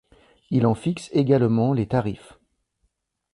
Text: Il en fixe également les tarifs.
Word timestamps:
Il 0.49 0.65
en 0.65 0.73
fixe 0.73 1.11
également 1.13 1.73
les 1.73 1.85
tarifs. 1.87 2.39